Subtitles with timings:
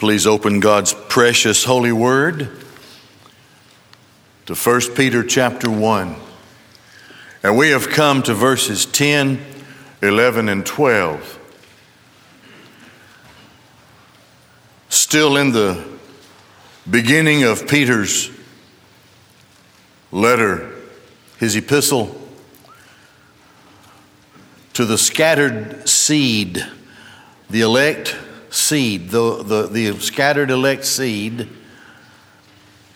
[0.00, 2.50] Please open God's precious holy word
[4.46, 6.16] to 1 Peter chapter 1.
[7.44, 9.40] And we have come to verses 10,
[10.02, 11.38] 11, and 12.
[14.88, 15.84] Still in the
[16.90, 18.30] beginning of Peter's
[20.10, 20.74] letter,
[21.38, 22.20] his epistle
[24.72, 26.66] to the scattered seed,
[27.48, 28.16] the elect
[28.54, 31.48] seed, the, the, the scattered elect seed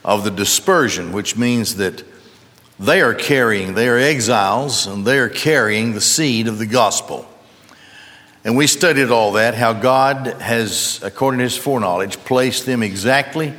[0.05, 2.05] of the dispersion, which means that
[2.79, 7.29] they are carrying, they are exiles, and they are carrying the seed of the gospel.
[8.45, 13.53] And we studied all that, how God has, according to his foreknowledge, placed them exactly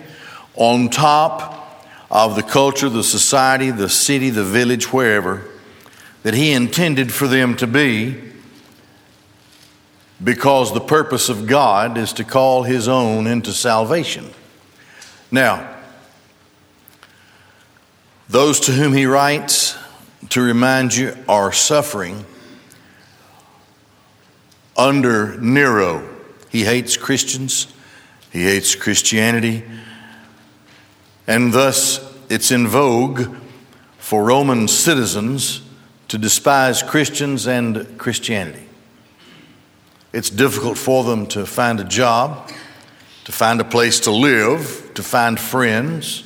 [0.55, 5.45] on top of the culture, the society, the city, the village, wherever,
[6.23, 8.29] that he intended for them to be
[10.23, 14.29] because the purpose of God is to call his own into salvation.
[15.31, 15.77] Now,
[18.27, 19.77] those to whom he writes,
[20.29, 22.26] to remind you, are suffering
[24.77, 26.07] under Nero.
[26.49, 27.67] He hates Christians,
[28.31, 29.63] he hates Christianity,
[31.26, 33.35] and thus it's in vogue
[33.98, 35.61] for Roman citizens
[36.07, 38.68] to despise Christians and Christianity.
[40.12, 42.49] It's difficult for them to find a job,
[43.26, 46.24] to find a place to live, to find friends.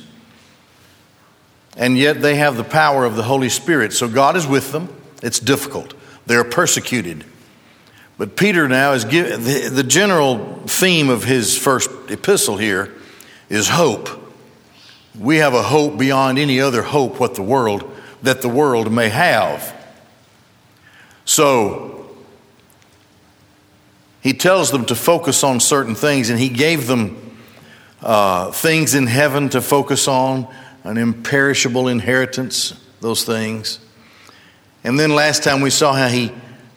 [1.76, 3.92] And yet they have the power of the Holy Spirit.
[3.92, 4.88] So God is with them.
[5.22, 5.94] It's difficult.
[6.26, 7.24] They're persecuted.
[8.16, 12.94] But Peter now is giving the, the general theme of his first epistle here
[13.48, 14.08] is hope.
[15.18, 17.90] We have a hope beyond any other hope what the world
[18.22, 19.74] that the world may have.
[21.24, 21.93] So
[24.24, 27.36] he tells them to focus on certain things, and he gave them
[28.02, 30.48] uh, things in heaven to focus on,
[30.82, 33.80] an imperishable inheritance, those things.
[34.82, 36.32] And then last time we saw how he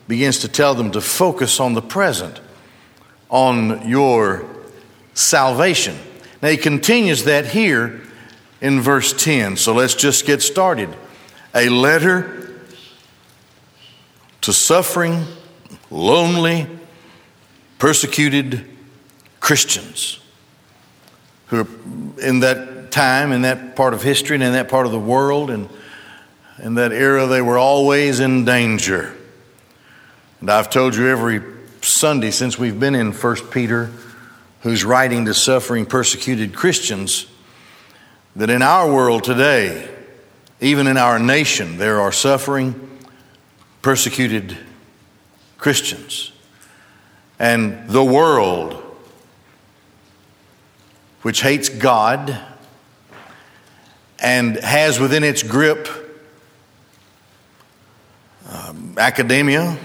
[0.09, 2.41] begins to tell them to focus on the present,
[3.29, 4.45] on your
[5.13, 5.97] salvation.
[6.41, 8.01] Now he continues that here
[8.59, 9.55] in verse 10.
[9.55, 10.93] So let's just get started.
[11.55, 12.59] A letter
[14.41, 15.23] to suffering,
[15.89, 16.67] lonely,
[17.79, 18.65] persecuted
[19.39, 20.19] Christians
[21.47, 21.67] who are
[22.21, 25.49] in that time, in that part of history, and in that part of the world,
[25.49, 25.69] and
[26.61, 29.15] in that era, they were always in danger.
[30.41, 31.41] And I've told you every
[31.81, 33.91] Sunday since we've been in 1 Peter,
[34.61, 37.27] who's writing to suffering, persecuted Christians,
[38.35, 39.87] that in our world today,
[40.59, 42.89] even in our nation, there are suffering,
[43.81, 44.57] persecuted
[45.57, 46.31] Christians
[47.39, 48.73] and the world,
[51.21, 52.37] which hates God
[54.19, 55.87] and has within its grip
[58.49, 59.77] um, academia,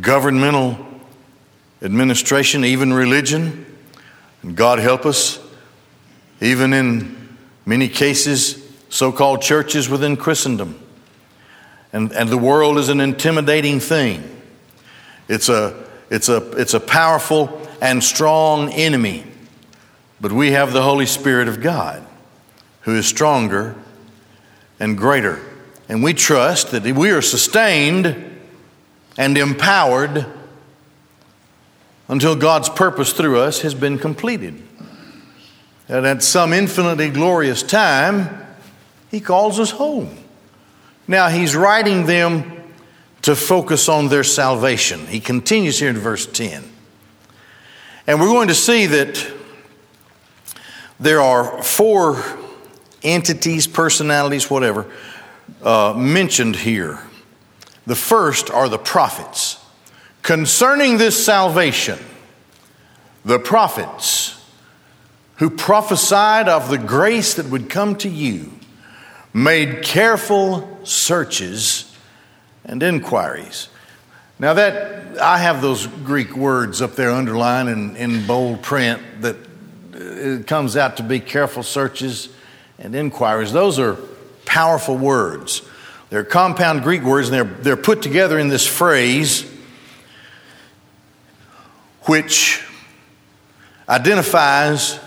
[0.00, 0.78] governmental
[1.82, 3.66] administration, even religion.
[4.42, 5.38] And God help us,
[6.40, 10.80] even in many cases, so called churches within Christendom.
[11.92, 14.33] And, and the world is an intimidating thing.
[15.28, 19.24] It's a, it's a, it's a powerful and strong enemy.
[20.20, 22.06] But we have the Holy Spirit of God
[22.82, 23.74] who is stronger
[24.78, 25.40] and greater.
[25.88, 28.32] And we trust that we are sustained
[29.16, 30.26] and empowered
[32.08, 34.62] until God's purpose through us has been completed.
[35.88, 38.46] And at some infinitely glorious time,
[39.10, 40.16] He calls us home.
[41.06, 42.63] Now, He's writing them
[43.24, 45.06] to focus on their salvation.
[45.06, 46.62] He continues here in verse 10.
[48.06, 49.32] And we're going to see that
[51.00, 52.22] there are four
[53.02, 54.90] entities, personalities, whatever,
[55.62, 56.98] uh, mentioned here.
[57.86, 59.58] The first are the prophets.
[60.20, 61.98] Concerning this salvation,
[63.24, 64.38] the prophets
[65.36, 68.52] who prophesied of the grace that would come to you
[69.32, 71.90] made careful searches
[72.64, 73.68] and inquiries.
[74.38, 79.36] Now, that I have those Greek words up there underlined in, in bold print that
[79.36, 82.28] uh, it comes out to be careful searches
[82.78, 83.52] and inquiries.
[83.52, 83.96] Those are
[84.44, 85.62] powerful words.
[86.10, 89.50] They're compound Greek words, and they're, they're put together in this phrase
[92.02, 92.62] which
[93.88, 94.98] identifies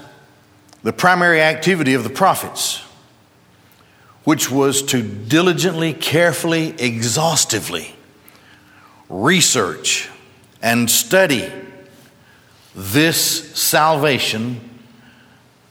[0.84, 2.87] the primary activity of the prophets
[4.28, 7.96] which was to diligently, carefully, exhaustively
[9.08, 10.10] research
[10.62, 11.50] and study
[12.76, 14.60] this salvation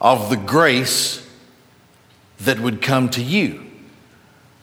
[0.00, 1.28] of the grace
[2.40, 3.62] that would come to you.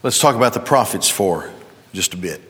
[0.01, 1.51] Let's talk about the prophets for
[1.93, 2.41] just a bit.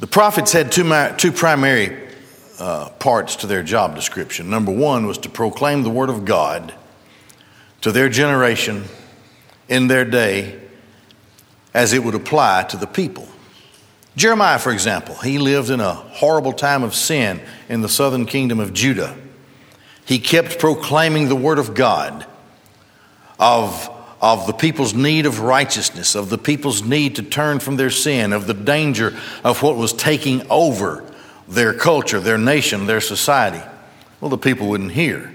[0.00, 0.84] The prophets had two,
[1.16, 2.10] two primary
[2.58, 4.50] uh, parts to their job description.
[4.50, 6.74] Number one was to proclaim the Word of God
[7.84, 8.82] to their generation
[9.68, 10.58] in their day
[11.74, 13.28] as it would apply to the people.
[14.16, 18.58] Jeremiah, for example, he lived in a horrible time of sin in the southern kingdom
[18.58, 19.14] of Judah.
[20.06, 22.24] He kept proclaiming the Word of God,
[23.38, 27.90] of, of the people's need of righteousness, of the people's need to turn from their
[27.90, 29.14] sin, of the danger
[29.44, 31.04] of what was taking over
[31.48, 33.62] their culture, their nation, their society.
[34.22, 35.33] Well, the people wouldn't hear.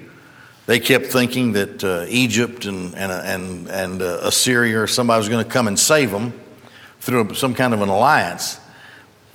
[0.69, 5.27] They kept thinking that uh, Egypt and, and, and, and uh, Assyria or somebody was
[5.27, 6.31] going to come and save them
[7.00, 8.60] through some kind of an alliance.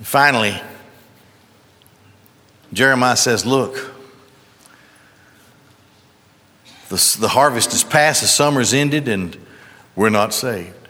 [0.01, 0.55] Finally,
[2.71, 3.75] Jeremiah says, Look,
[6.87, 9.37] the, the harvest is past, the summer's ended, and
[9.93, 10.87] we're not saved.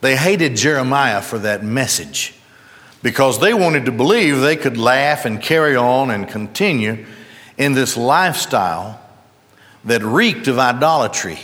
[0.00, 2.34] They hated Jeremiah for that message
[3.04, 7.06] because they wanted to believe they could laugh and carry on and continue
[7.56, 9.00] in this lifestyle
[9.84, 11.38] that reeked of idolatry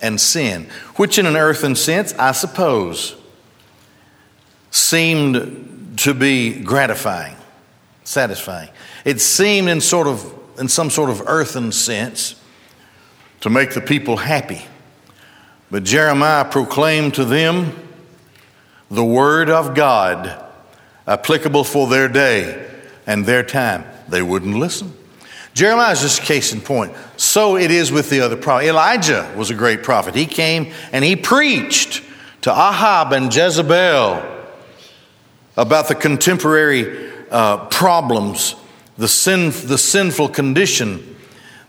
[0.00, 3.16] and sin, which, in an earthen sense, I suppose,
[4.70, 7.36] seemed to be gratifying,
[8.04, 8.68] satisfying.
[9.04, 12.34] It seemed in sort of in some sort of earthen sense
[13.40, 14.64] to make the people happy.
[15.70, 17.76] But Jeremiah proclaimed to them
[18.90, 20.44] the word of God
[21.06, 22.66] applicable for their day
[23.06, 23.84] and their time.
[24.08, 24.97] They wouldn't listen.
[25.54, 26.94] Jeremiah is just a case in point.
[27.16, 28.66] So it is with the other prophet.
[28.66, 30.14] Elijah was a great prophet.
[30.14, 32.02] He came and he preached
[32.42, 34.22] to Ahab and Jezebel
[35.56, 38.54] about the contemporary uh, problems,
[38.96, 41.16] the, sin, the sinful condition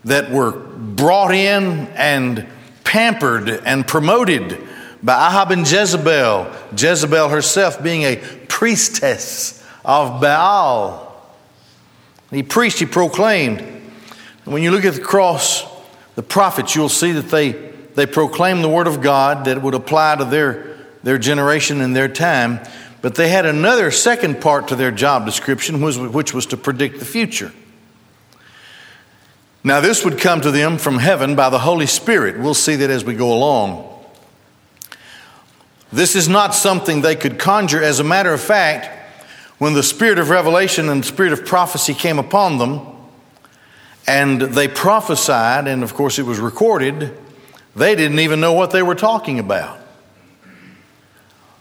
[0.06, 2.48] that were brought in and
[2.84, 4.68] pampered and promoted
[5.02, 8.18] by Ahab and Jezebel, Jezebel herself being a
[8.48, 11.09] priestess of Baal.
[12.32, 13.60] He preached, he proclaimed.
[13.60, 15.66] And when you look at the cross,
[16.16, 17.52] the prophets, you'll see that they,
[17.96, 22.08] they proclaimed the word of God that would apply to their, their generation and their
[22.08, 22.60] time.
[23.02, 27.06] But they had another second part to their job description, which was to predict the
[27.06, 27.52] future.
[29.64, 32.40] Now, this would come to them from heaven by the Holy Spirit.
[32.40, 33.86] We'll see that as we go along.
[35.92, 37.84] This is not something they could conjure.
[37.84, 38.99] As a matter of fact,
[39.60, 42.82] when the spirit of revelation and the spirit of prophecy came upon them,
[44.08, 47.16] and they prophesied, and of course it was recorded,
[47.76, 49.78] they didn't even know what they were talking about.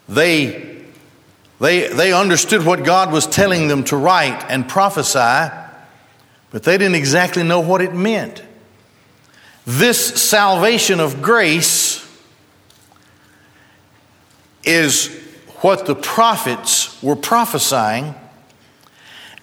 [0.08, 0.80] They,
[1.60, 5.52] they, they understood what God was telling them to write and prophesy,
[6.50, 8.42] but they didn't exactly know what it meant.
[9.66, 12.02] This salvation of grace
[14.64, 15.08] is
[15.60, 18.14] what the prophets were prophesying,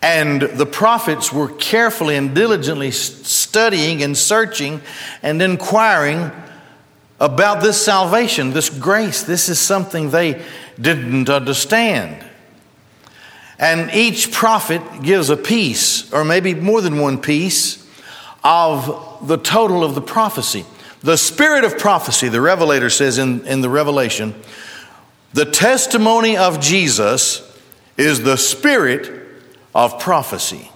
[0.01, 4.81] and the prophets were carefully and diligently studying and searching
[5.23, 6.31] and inquiring
[7.19, 9.23] about this salvation, this grace.
[9.23, 10.43] This is something they
[10.79, 12.23] didn't understand.
[13.57, 17.85] And each prophet gives a piece, or maybe more than one piece,
[18.43, 20.65] of the total of the prophecy.
[21.01, 24.35] The spirit of prophecy, the revelator says in, in the Revelation,
[25.35, 27.41] the testimony of Jesus
[27.97, 29.11] is the spirit
[29.75, 30.71] of prophecy.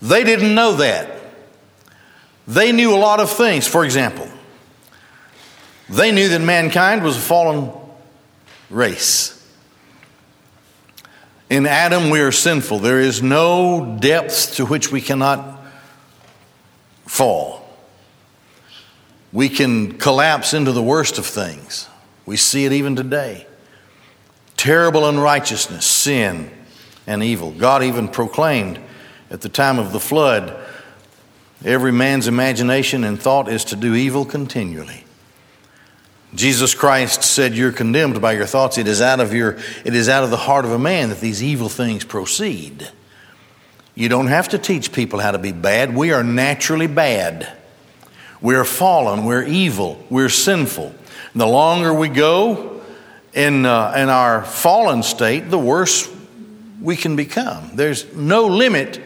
[0.00, 1.20] They didn't know that.
[2.46, 3.66] They knew a lot of things.
[3.66, 4.28] For example,
[5.88, 7.72] they knew that mankind was a fallen
[8.70, 9.36] race.
[11.50, 12.78] In Adam, we are sinful.
[12.78, 15.60] There is no depth to which we cannot
[17.04, 17.68] fall.
[19.32, 21.88] We can collapse into the worst of things.
[22.30, 23.44] We see it even today.
[24.56, 26.48] Terrible unrighteousness, sin,
[27.04, 27.50] and evil.
[27.50, 28.78] God even proclaimed
[29.32, 30.56] at the time of the flood
[31.64, 35.02] every man's imagination and thought is to do evil continually.
[36.32, 38.78] Jesus Christ said, You're condemned by your thoughts.
[38.78, 41.18] It is out of your it is out of the heart of a man that
[41.18, 42.92] these evil things proceed.
[43.96, 45.96] You don't have to teach people how to be bad.
[45.96, 47.52] We are naturally bad.
[48.40, 50.94] We're fallen, we're evil, we're sinful.
[51.34, 52.82] The longer we go
[53.32, 56.10] in, uh, in our fallen state, the worse
[56.80, 57.70] we can become.
[57.74, 59.00] There's no limit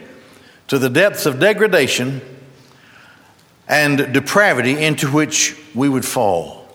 [0.69, 2.21] to the depths of degradation
[3.67, 6.67] and depravity into which we would fall.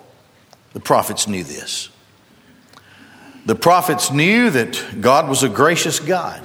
[0.73, 1.88] The prophets knew this.
[3.47, 6.42] The prophets knew that God was a gracious God.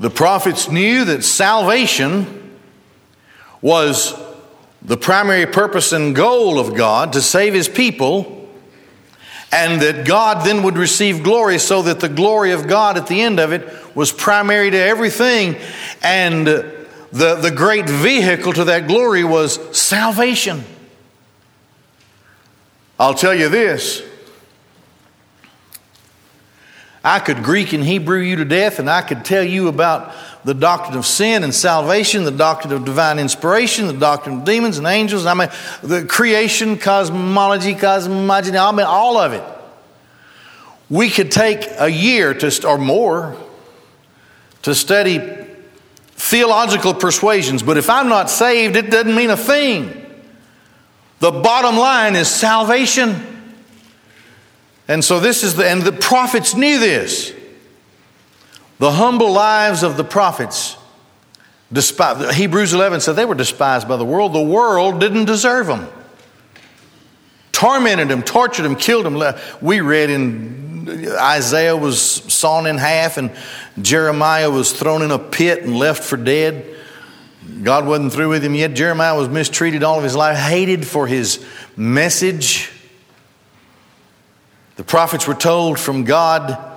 [0.00, 2.58] The prophets knew that salvation
[3.60, 4.12] was
[4.84, 8.48] the primary purpose and goal of God to save his people,
[9.52, 13.20] and that God then would receive glory, so that the glory of God at the
[13.20, 15.56] end of it was primary to everything.
[16.02, 20.64] And the, the great vehicle to that glory was salvation.
[22.98, 24.02] I'll tell you this
[27.04, 30.54] I could Greek and Hebrew you to death, and I could tell you about the
[30.54, 34.86] doctrine of sin and salvation, the doctrine of divine inspiration, the doctrine of demons and
[34.86, 35.24] angels.
[35.24, 35.48] I mean,
[35.82, 39.44] the creation, cosmology, cosmology, I mean, all of it.
[40.90, 43.36] We could take a year to, or more
[44.62, 45.20] to study
[46.14, 49.98] theological persuasions, but if I'm not saved, it doesn't mean a thing.
[51.20, 53.28] The bottom line is salvation.
[54.88, 57.32] And so this is the, and the prophets knew this.
[58.82, 60.76] The humble lives of the prophets,
[61.72, 64.32] despite, Hebrews 11 said they were despised by the world.
[64.32, 65.86] The world didn't deserve them.
[67.52, 69.36] Tormented them, tortured them, killed them.
[69.60, 73.30] We read in Isaiah was sawn in half and
[73.80, 76.66] Jeremiah was thrown in a pit and left for dead.
[77.62, 78.74] God wasn't through with him yet.
[78.74, 81.38] Jeremiah was mistreated all of his life, hated for his
[81.76, 82.68] message.
[84.74, 86.70] The prophets were told from God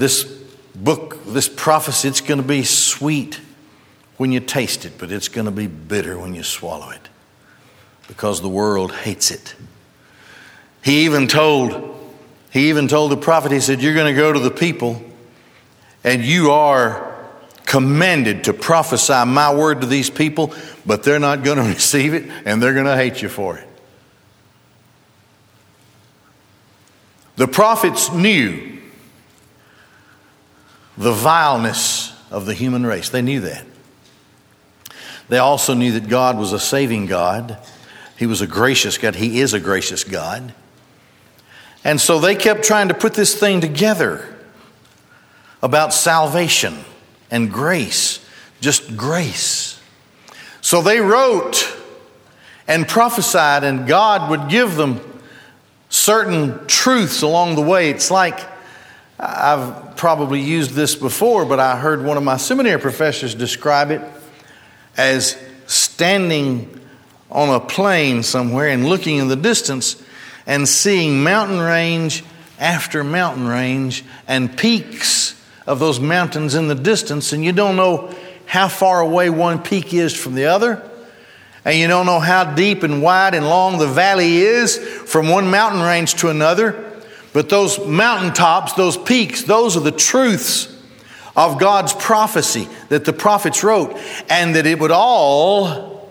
[0.00, 0.24] this
[0.74, 3.38] book, this prophecy, it's going to be sweet
[4.16, 7.08] when you taste it, but it's going to be bitter when you swallow it
[8.08, 9.54] because the world hates it.
[10.82, 11.98] He even told
[12.50, 15.00] he even told the prophet he said you're going to go to the people
[16.02, 17.16] and you are
[17.64, 20.52] commanded to prophesy my word to these people,
[20.84, 23.68] but they're not going to receive it and they're going to hate you for it.
[27.36, 28.79] The prophets knew
[31.00, 33.08] the vileness of the human race.
[33.08, 33.64] They knew that.
[35.30, 37.56] They also knew that God was a saving God.
[38.18, 39.14] He was a gracious God.
[39.14, 40.52] He is a gracious God.
[41.84, 44.36] And so they kept trying to put this thing together
[45.62, 46.76] about salvation
[47.30, 48.22] and grace,
[48.60, 49.80] just grace.
[50.60, 51.78] So they wrote
[52.68, 55.00] and prophesied, and God would give them
[55.88, 57.88] certain truths along the way.
[57.88, 58.49] It's like
[59.22, 64.00] I've probably used this before, but I heard one of my seminary professors describe it
[64.96, 65.36] as
[65.66, 66.80] standing
[67.30, 70.02] on a plain somewhere and looking in the distance
[70.46, 72.24] and seeing mountain range
[72.58, 78.14] after mountain range and peaks of those mountains in the distance, and you don't know
[78.46, 80.82] how far away one peak is from the other
[81.64, 85.50] and you don't know how deep and wide and long the valley is from one
[85.50, 86.89] mountain range to another.
[87.32, 90.76] But those mountaintops, those peaks, those are the truths
[91.36, 93.96] of God's prophecy that the prophets wrote,
[94.28, 96.10] and that it would all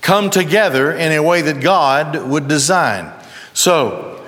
[0.00, 3.12] come together in a way that God would design.
[3.52, 4.24] So,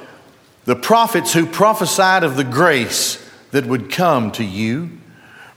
[0.65, 3.19] the prophets who prophesied of the grace
[3.53, 4.91] that would come to you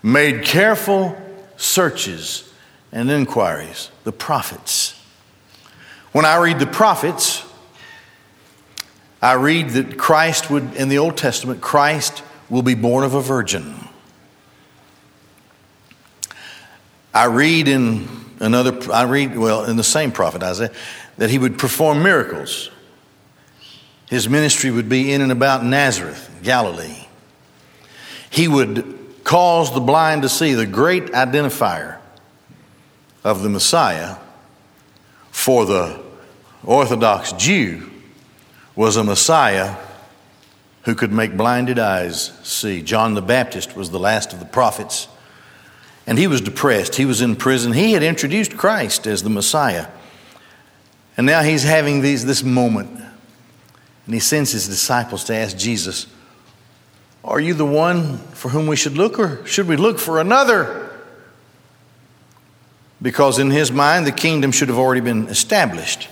[0.01, 1.17] made careful
[1.57, 2.51] searches
[2.91, 3.91] and inquiries.
[4.03, 4.99] The prophets.
[6.11, 7.43] When I read the prophets,
[9.25, 13.21] I read that Christ would, in the Old Testament, Christ will be born of a
[13.21, 13.73] virgin.
[17.11, 18.07] I read in
[18.39, 20.71] another, I read, well, in the same prophet, Isaiah,
[21.17, 22.69] that he would perform miracles.
[24.11, 27.07] His ministry would be in and about Nazareth, Galilee.
[28.29, 31.97] He would cause the blind to see, the great identifier
[33.23, 34.17] of the Messiah
[35.31, 35.99] for the
[36.63, 37.89] Orthodox Jew
[38.75, 39.75] was a Messiah
[40.83, 42.81] who could make blinded eyes see.
[42.81, 45.07] John the Baptist was the last of the prophets,
[46.05, 46.95] and he was depressed.
[46.95, 47.73] He was in prison.
[47.73, 49.87] He had introduced Christ as the Messiah.
[51.17, 52.89] And now he's having these, this moment,
[54.05, 56.07] and he sends his disciples to ask Jesus,
[57.23, 60.91] Are you the one for whom we should look, or should we look for another?
[63.01, 66.09] Because in his mind, the kingdom should have already been established.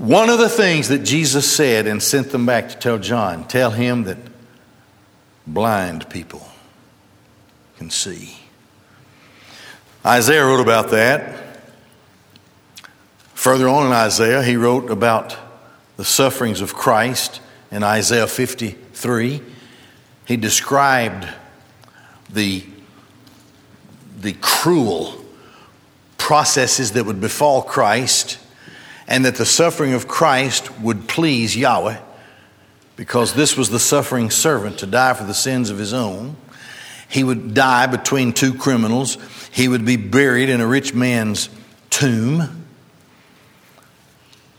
[0.00, 3.70] One of the things that Jesus said and sent them back to tell John, tell
[3.70, 4.16] him that
[5.46, 6.48] blind people
[7.76, 8.38] can see.
[10.06, 11.60] Isaiah wrote about that.
[13.34, 15.36] Further on in Isaiah, he wrote about
[15.98, 19.42] the sufferings of Christ in Isaiah 53.
[20.24, 21.28] He described
[22.30, 22.64] the,
[24.18, 25.22] the cruel
[26.16, 28.38] processes that would befall Christ
[29.10, 31.98] and that the suffering of Christ would please Yahweh,
[32.94, 36.36] because this was the suffering servant to die for the sins of his own.
[37.08, 39.18] He would die between two criminals.
[39.50, 41.50] He would be buried in a rich man's
[41.90, 42.64] tomb.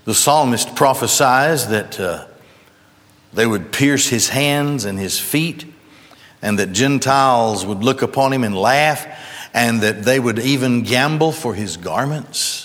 [0.03, 2.25] The psalmist prophesies that uh,
[3.31, 5.65] they would pierce his hands and his feet,
[6.41, 9.07] and that Gentiles would look upon him and laugh,
[9.53, 12.60] and that they would even gamble for his garments.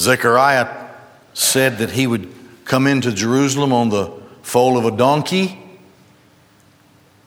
[0.00, 0.88] Zechariah
[1.34, 2.32] said that he would
[2.64, 5.58] come into Jerusalem on the foal of a donkey,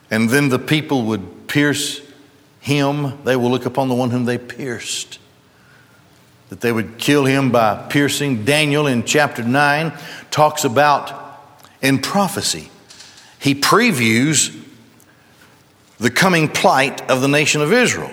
[0.10, 2.02] and then the people would pierce
[2.60, 3.24] him.
[3.26, 5.20] They will look upon the one whom they pierced.
[6.50, 8.44] That they would kill him by piercing.
[8.44, 9.94] Daniel in chapter 9
[10.32, 11.40] talks about
[11.82, 12.70] in prophecy.
[13.40, 14.60] He previews
[16.00, 18.12] the coming plight of the nation of Israel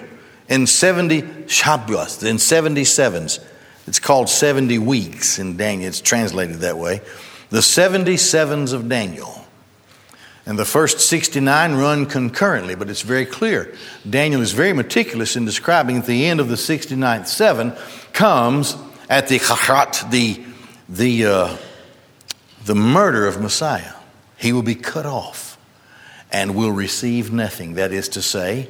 [0.48, 3.42] in 70 Shabbos, in 77s.
[3.90, 5.88] It's called 70 weeks in Daniel.
[5.88, 7.00] It's translated that way.
[7.48, 9.44] The 77s of Daniel.
[10.46, 13.74] And the first 69 run concurrently, but it's very clear.
[14.08, 17.72] Daniel is very meticulous in describing at the end of the 69th seven
[18.12, 18.76] comes
[19.08, 20.40] at the chachat, the,
[20.88, 21.56] the, uh,
[22.66, 23.94] the murder of Messiah.
[24.36, 25.58] He will be cut off
[26.30, 27.74] and will receive nothing.
[27.74, 28.68] That is to say,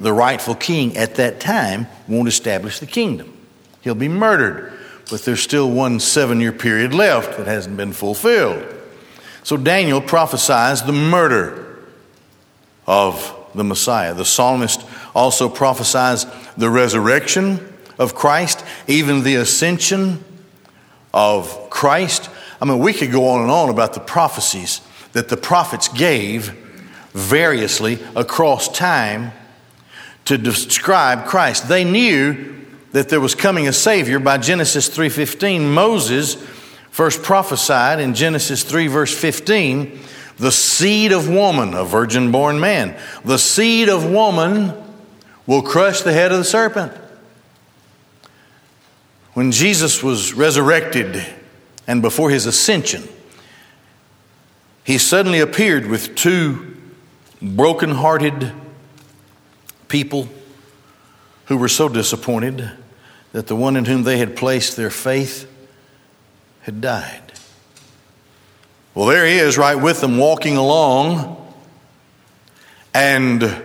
[0.00, 3.37] the rightful king at that time won't establish the kingdom.
[3.80, 4.72] He'll be murdered,
[5.10, 8.74] but there's still one seven year period left that hasn't been fulfilled.
[9.42, 11.78] So Daniel prophesies the murder
[12.86, 14.14] of the Messiah.
[14.14, 20.22] The psalmist also prophesies the resurrection of Christ, even the ascension
[21.14, 22.30] of Christ.
[22.60, 24.80] I mean, we could go on and on about the prophecies
[25.12, 26.48] that the prophets gave
[27.12, 29.32] variously across time
[30.26, 31.68] to describe Christ.
[31.68, 32.57] They knew
[32.92, 35.72] that there was coming a savior by Genesis 3:15.
[35.72, 36.36] Moses
[36.90, 40.00] first prophesied in Genesis 3 verse 15,
[40.38, 42.96] the seed of woman, a virgin born man.
[43.24, 44.72] The seed of woman
[45.46, 46.92] will crush the head of the serpent.
[49.34, 51.24] When Jesus was resurrected
[51.86, 53.08] and before his ascension,
[54.84, 56.76] he suddenly appeared with two
[57.40, 58.52] broken-hearted
[59.88, 60.28] people
[61.48, 62.70] who were so disappointed
[63.32, 65.50] that the one in whom they had placed their faith
[66.60, 67.32] had died.
[68.94, 71.36] Well, there he is, right with them, walking along,
[72.92, 73.62] and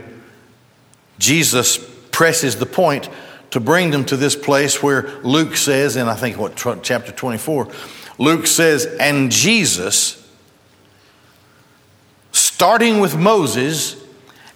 [1.20, 1.78] Jesus
[2.12, 3.10] presses the point
[3.52, 7.68] to bring them to this place where Luke says, and I think what chapter 24,
[8.18, 10.20] Luke says, and Jesus,
[12.32, 14.02] starting with Moses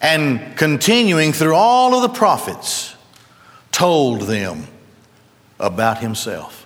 [0.02, 2.96] and continuing through all of the prophets,
[3.78, 4.68] told them
[5.60, 6.66] about himself.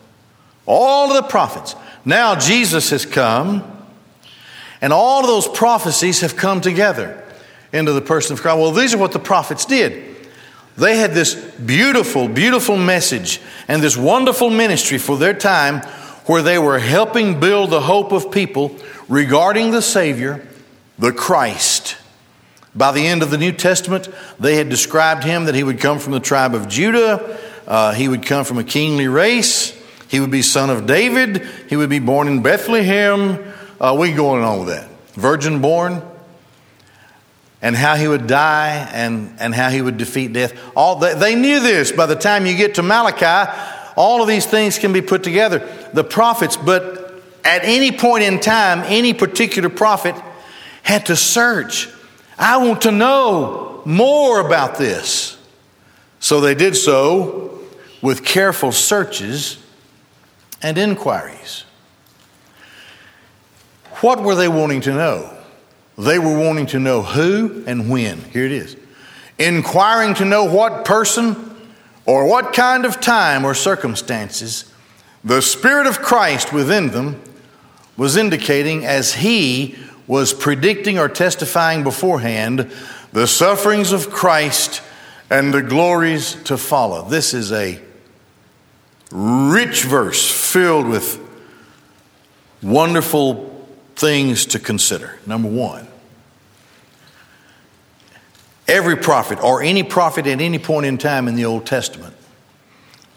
[0.66, 1.76] All of the prophets.
[2.06, 3.86] Now Jesus has come,
[4.80, 7.22] and all of those prophecies have come together
[7.74, 8.58] into the person of Christ.
[8.58, 10.16] Well, these are what the prophets did.
[10.78, 15.82] They had this beautiful, beautiful message and this wonderful ministry for their time
[16.28, 18.78] where they were helping build the hope of people
[19.10, 20.48] regarding the Savior,
[20.98, 21.81] the Christ.
[22.76, 24.08] By the end of the New Testament,
[24.40, 28.08] they had described him that he would come from the tribe of Judah, uh, he
[28.08, 32.00] would come from a kingly race, he would be son of David, he would be
[32.00, 33.54] born in Bethlehem.
[33.80, 34.90] Uh, we going on with that.
[35.14, 36.02] Virgin born,
[37.62, 40.54] and how he would die and, and how he would defeat death.
[40.76, 41.92] All they, they knew this.
[41.92, 43.52] By the time you get to Malachi,
[43.96, 45.68] all of these things can be put together.
[45.94, 50.16] The prophets, but at any point in time, any particular prophet
[50.84, 51.90] had to search.
[52.42, 55.38] I want to know more about this.
[56.20, 57.60] So they did so
[58.02, 59.64] with careful searches
[60.62, 61.66] and inquiries.
[64.02, 65.38] What were they wanting to know?
[66.00, 68.20] They were wanting to know who and when.
[68.32, 68.76] Here it is.
[69.38, 71.56] Inquiring to know what person
[72.08, 74.66] or what kind of time or circumstances
[75.24, 77.22] the Spirit of Christ within them
[77.96, 79.78] was indicating as he
[80.08, 82.72] was predicting or testifying beforehand
[83.14, 84.82] the sufferings of Christ
[85.30, 87.08] and the glories to follow.
[87.08, 87.80] This is a
[89.12, 91.20] rich verse filled with
[92.62, 95.20] wonderful things to consider.
[95.26, 95.88] Number one,
[98.68, 102.16] every prophet or any prophet at any point in time in the Old Testament,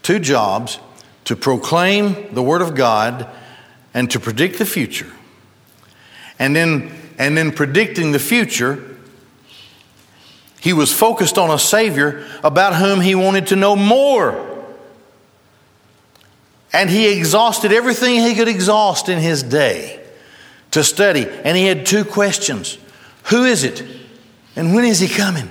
[0.02, 0.78] two jobs
[1.24, 3.28] to proclaim the Word of God
[3.92, 5.10] and to predict the future.
[6.44, 8.98] And then, and then predicting the future,
[10.60, 14.62] he was focused on a Savior about whom he wanted to know more.
[16.70, 20.04] And he exhausted everything he could exhaust in his day
[20.72, 21.26] to study.
[21.26, 22.76] And he had two questions
[23.30, 23.82] Who is it?
[24.54, 25.50] And when is he coming?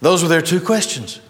[0.00, 1.20] Those were their two questions.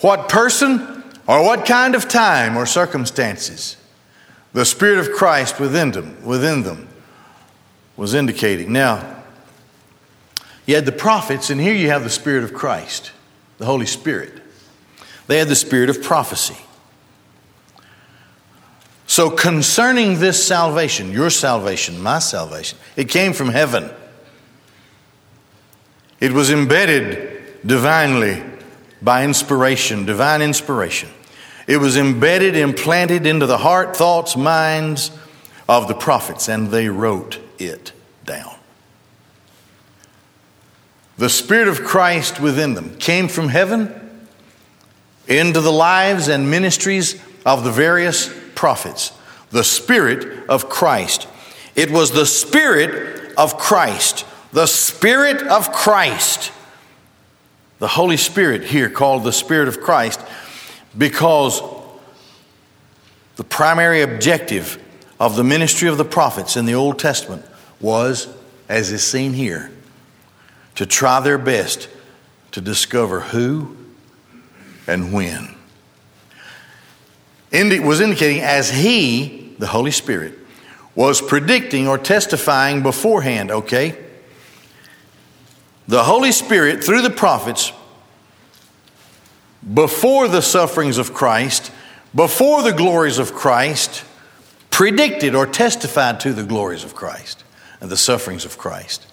[0.00, 3.78] What person or what kind of time or circumstances
[4.52, 6.88] the Spirit of Christ within them, within them
[7.96, 8.72] was indicating.
[8.72, 9.22] Now,
[10.66, 13.12] you had the prophets, and here you have the Spirit of Christ,
[13.58, 14.42] the Holy Spirit.
[15.26, 16.56] They had the spirit of prophecy.
[19.06, 23.90] So, concerning this salvation, your salvation, my salvation, it came from heaven.
[26.18, 28.42] It was embedded divinely
[29.02, 31.10] by inspiration, divine inspiration.
[31.66, 35.10] It was embedded, implanted into the heart, thoughts, minds
[35.68, 37.92] of the prophets, and they wrote it
[38.24, 38.56] down.
[41.18, 44.26] The Spirit of Christ within them came from heaven
[45.28, 49.12] into the lives and ministries of the various prophets.
[49.50, 51.28] The Spirit of Christ.
[51.76, 54.26] It was the Spirit of Christ.
[54.52, 56.52] The Spirit of Christ.
[57.78, 60.20] The Holy Spirit here called the Spirit of Christ
[60.96, 61.62] because
[63.36, 64.81] the primary objective
[65.22, 67.44] of the ministry of the prophets in the Old Testament
[67.80, 68.26] was,
[68.68, 69.70] as is seen here,
[70.74, 71.88] to try their best
[72.50, 73.76] to discover who
[74.88, 75.54] and when.
[77.52, 80.36] It was indicating as He, the Holy Spirit,
[80.96, 83.96] was predicting or testifying beforehand, okay?
[85.86, 87.72] The Holy Spirit, through the prophets,
[89.72, 91.70] before the sufferings of Christ,
[92.12, 94.04] before the glories of Christ,
[94.82, 97.44] predicted or testified to the glories of Christ
[97.80, 99.06] and the sufferings of Christ.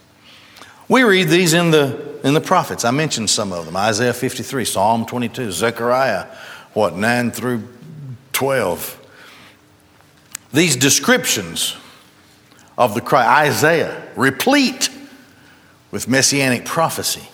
[0.88, 2.84] We read these in the, in the prophets.
[2.84, 6.26] I mentioned some of them Isaiah 53, Psalm 22, Zechariah,
[6.74, 7.68] what, 9 through
[8.34, 9.00] 12.
[10.54, 11.78] These descriptions
[12.76, 14.90] of the Christ, Isaiah, replete
[15.92, 17.30] with messianic prophecy.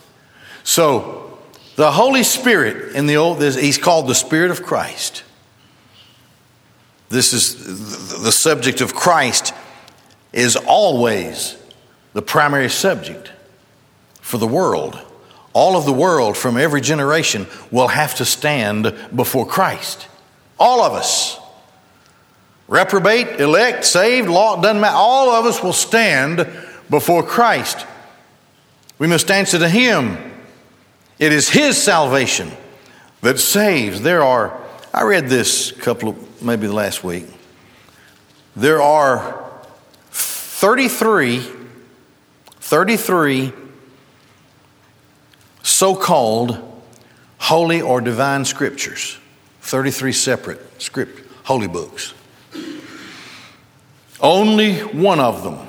[0.65, 1.39] So,
[1.78, 5.24] the Holy Spirit in the Old, he's called the Spirit of Christ.
[7.15, 9.54] This is the subject of Christ
[10.34, 11.56] is always
[12.12, 13.32] the primary subject
[14.19, 14.99] for the world.
[15.54, 20.10] All of the world from every generation will have to stand before Christ.
[20.60, 21.39] All of us.
[22.67, 24.97] Reprobate, elect, saved, law, doesn't matter.
[24.97, 26.45] All of us will stand
[26.89, 27.88] before Christ.
[28.99, 30.17] We must answer to Him.
[31.17, 32.51] It is His salvation
[33.21, 34.01] that saves.
[34.01, 34.60] There are,
[34.93, 37.28] I read this couple of, maybe the last week.
[38.56, 39.52] There are
[40.12, 41.43] 33,
[42.60, 43.54] 33
[45.63, 46.82] so called
[47.38, 49.17] holy or divine scriptures.
[49.62, 52.13] 33 separate script, holy books.
[54.21, 55.67] Only one of them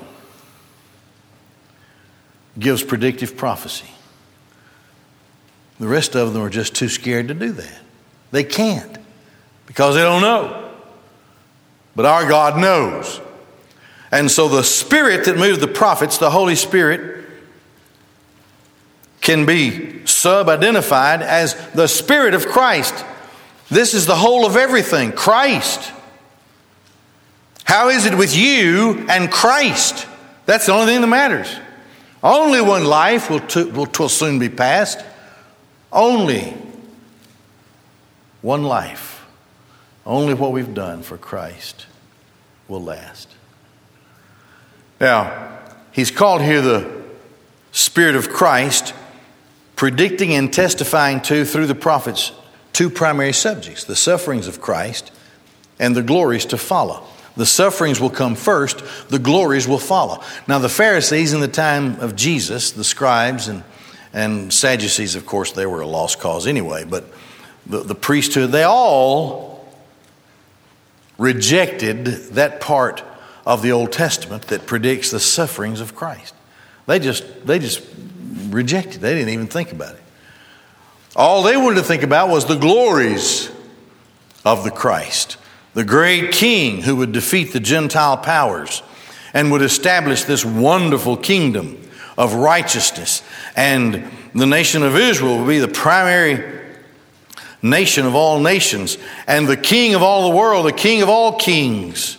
[2.58, 3.90] gives predictive prophecy.
[5.78, 7.80] The rest of them are just too scared to do that.
[8.30, 8.98] They can't
[9.66, 10.72] because they don't know.
[11.94, 13.20] But our God knows.
[14.10, 17.28] And so the spirit that moved the prophets, the Holy Spirit,
[19.20, 23.04] can be sub identified as the Spirit of Christ.
[23.68, 25.92] This is the whole of everything Christ.
[27.64, 30.06] How is it with you and Christ?
[30.44, 31.48] That's the only thing that matters.
[32.22, 35.04] Only one life will, to, will, will soon be passed.
[35.92, 36.54] Only
[38.42, 39.15] one life.
[40.06, 41.86] Only what we've done for Christ
[42.68, 43.28] will last.
[45.00, 45.58] Now,
[45.90, 47.02] he's called here the
[47.72, 48.94] Spirit of Christ,
[49.74, 52.32] predicting and testifying to through the prophets
[52.72, 55.10] two primary subjects the sufferings of Christ
[55.78, 57.04] and the glories to follow.
[57.36, 60.22] The sufferings will come first, the glories will follow.
[60.46, 63.62] Now, the Pharisees in the time of Jesus, the scribes and,
[64.12, 67.04] and Sadducees, of course, they were a lost cause anyway, but
[67.66, 69.55] the, the priesthood, they all
[71.18, 73.02] rejected that part
[73.44, 76.34] of the Old Testament that predicts the sufferings of Christ.
[76.86, 77.82] They just, they just
[78.48, 80.02] rejected they didn't even think about it.
[81.14, 83.50] All they wanted to think about was the glories
[84.44, 85.38] of the Christ,
[85.74, 88.82] the great king who would defeat the Gentile powers
[89.32, 91.82] and would establish this wonderful kingdom
[92.18, 93.22] of righteousness.
[93.56, 96.65] And the nation of Israel would be the primary
[97.66, 98.98] nation of all nations.
[99.26, 102.18] And the king of all the world, the king of all kings,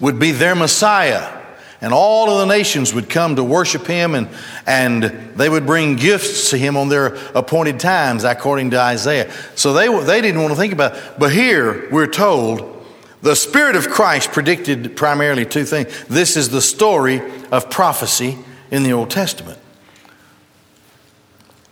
[0.00, 1.36] would be their Messiah
[1.80, 4.28] and all of the nations would come to worship him and,
[4.66, 5.04] and
[5.36, 9.30] they would bring gifts to him on their appointed times, according to Isaiah.
[9.54, 11.02] So they, they didn't want to think about it.
[11.18, 12.84] But here we're told
[13.22, 16.04] the Spirit of Christ predicted primarily two things.
[16.06, 17.20] This is the story
[17.52, 18.38] of prophecy
[18.70, 19.58] in the Old Testament.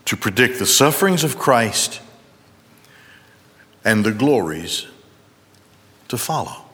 [0.04, 2.00] to predict the sufferings of Christ
[3.84, 4.86] and the glories
[6.08, 6.64] to follow.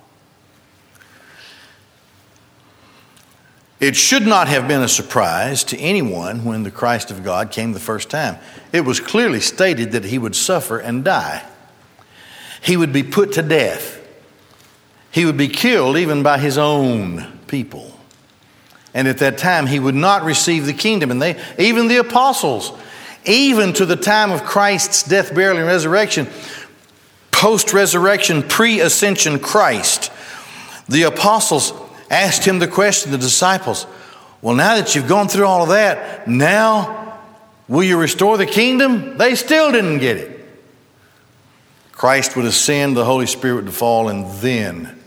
[3.81, 7.73] It should not have been a surprise to anyone when the Christ of God came
[7.73, 8.37] the first time.
[8.73, 11.43] It was clearly stated that he would suffer and die.
[12.61, 13.97] He would be put to death.
[15.11, 17.99] He would be killed even by his own people.
[18.93, 21.11] And at that time, he would not receive the kingdom.
[21.11, 22.73] And they, even the apostles,
[23.25, 26.29] even to the time of Christ's death, burial, and resurrection,
[27.41, 30.13] post resurrection, pre ascension Christ,
[30.91, 31.73] the apostles
[32.11, 33.87] asked him the question, the disciples,
[34.43, 37.19] Well, now that you've gone through all of that, now
[37.67, 39.17] will you restore the kingdom?
[39.17, 40.37] They still didn't get it.
[41.93, 44.99] Christ would ascend, the Holy Spirit would fall, and then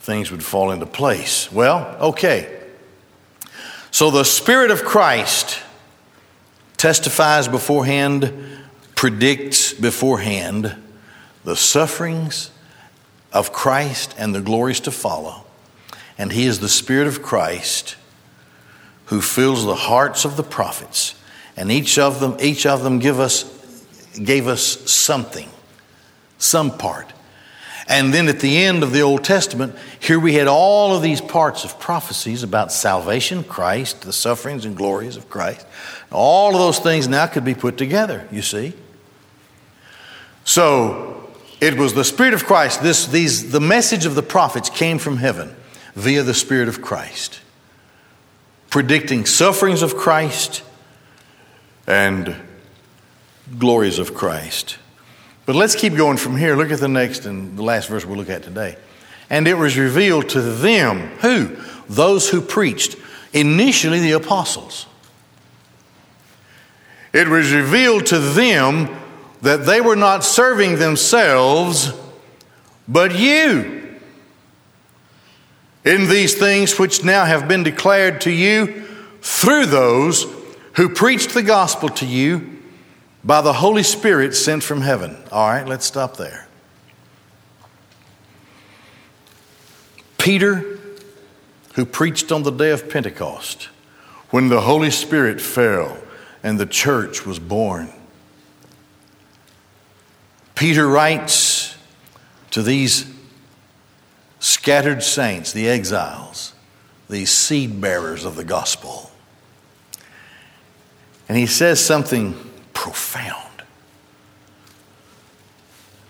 [0.00, 1.52] things would fall into place.
[1.52, 2.52] Well, okay.
[3.92, 5.60] So the Spirit of Christ
[6.76, 8.32] testifies beforehand,
[8.96, 10.82] predicts beforehand
[11.46, 12.50] the sufferings
[13.32, 15.44] of Christ and the glories to follow.
[16.18, 17.96] And He is the Spirit of Christ
[19.06, 21.14] who fills the hearts of the prophets.
[21.56, 23.44] And each of them, each of them give us,
[24.20, 25.48] gave us something,
[26.36, 27.12] some part.
[27.88, 31.20] And then at the end of the Old Testament, here we had all of these
[31.20, 35.64] parts of prophecies about salvation, Christ, the sufferings and glories of Christ.
[36.10, 38.72] All of those things now could be put together, you see.
[40.44, 41.15] So
[41.60, 42.82] it was the Spirit of Christ.
[42.82, 45.54] This, these, the message of the prophets came from heaven
[45.94, 47.40] via the Spirit of Christ,
[48.70, 50.62] predicting sufferings of Christ
[51.86, 52.34] and
[53.58, 54.78] glories of Christ.
[55.46, 56.56] But let's keep going from here.
[56.56, 58.76] Look at the next and the last verse we'll look at today.
[59.30, 61.56] And it was revealed to them, who?
[61.88, 62.96] Those who preached.
[63.32, 64.86] Initially, the apostles.
[67.12, 68.94] It was revealed to them
[69.42, 71.92] that they were not serving themselves,
[72.88, 73.98] but you.
[75.84, 78.84] In these things which now have been declared to you
[79.20, 80.26] through those
[80.74, 82.60] who preached the gospel to you
[83.24, 85.16] by the Holy Spirit sent from heaven.
[85.30, 86.46] All right, let's stop there.
[90.18, 90.78] Peter,
[91.74, 93.68] who preached on the day of Pentecost,
[94.30, 95.98] when the Holy Spirit fell
[96.42, 97.92] and the church was born.
[100.56, 101.76] Peter writes
[102.50, 103.06] to these
[104.40, 106.54] scattered saints, the exiles,
[107.08, 109.10] these seed bearers of the gospel.
[111.28, 112.34] And he says something
[112.72, 113.62] profound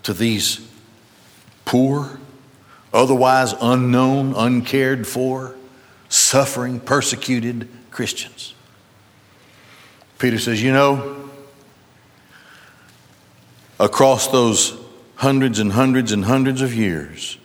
[0.03, 0.65] to these
[1.65, 2.17] poor,
[2.93, 5.55] otherwise unknown, uncared for,
[6.07, 8.53] suffering, persecuted Christians.
[10.19, 11.16] Peter says, You know,
[13.79, 14.77] across those
[15.15, 17.37] hundreds and hundreds and hundreds of years,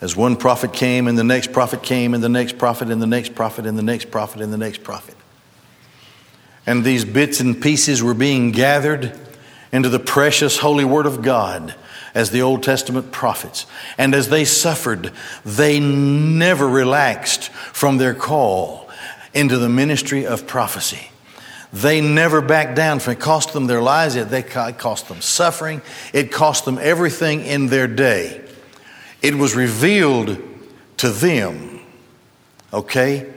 [0.00, 3.06] as one prophet came, and the next prophet came, and the next prophet, and the
[3.06, 5.14] next prophet, and the next prophet, and the next prophet
[6.66, 9.18] and these bits and pieces were being gathered
[9.72, 11.74] into the precious holy word of God
[12.14, 13.66] as the Old Testament prophets.
[13.98, 15.12] And as they suffered,
[15.44, 18.88] they never relaxed from their call
[19.34, 21.10] into the ministry of prophecy.
[21.74, 23.20] They never backed down from it.
[23.20, 25.82] cost them their lives, it cost them suffering,
[26.12, 28.40] it cost them everything in their day.
[29.20, 30.38] It was revealed
[30.98, 31.80] to them,
[32.72, 33.34] okay?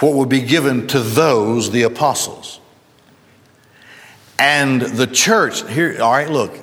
[0.00, 2.60] what would be given to those, the apostles.
[4.38, 6.54] And the church, here, all right, look,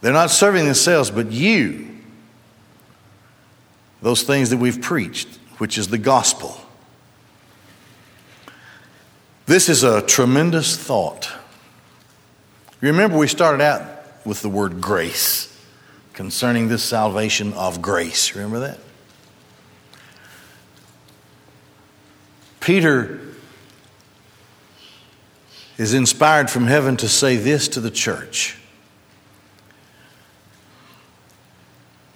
[0.00, 1.96] they're not serving themselves, but you,
[4.02, 5.28] those things that we've preached,
[5.58, 6.60] which is the gospel.
[9.50, 11.28] This is a tremendous thought.
[12.80, 13.82] Remember, we started out
[14.24, 15.52] with the word grace
[16.12, 18.36] concerning this salvation of grace.
[18.36, 18.78] Remember that?
[22.60, 23.20] Peter
[25.78, 28.56] is inspired from heaven to say this to the church.